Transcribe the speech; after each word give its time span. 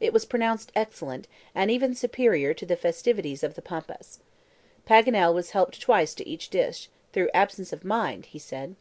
It 0.00 0.12
was 0.12 0.24
pronounced 0.24 0.72
excellent, 0.74 1.28
and 1.54 1.70
even 1.70 1.94
superior 1.94 2.52
to 2.52 2.66
the 2.66 2.74
festivities 2.74 3.44
of 3.44 3.54
the 3.54 3.62
Pampas. 3.62 4.18
Paganel 4.84 5.32
was 5.32 5.50
helped 5.50 5.80
twice 5.80 6.14
to 6.14 6.28
each 6.28 6.48
dish, 6.50 6.90
through 7.12 7.30
"absence 7.32 7.72
of 7.72 7.84
mind," 7.84 8.26
he 8.26 8.40
said. 8.40 8.74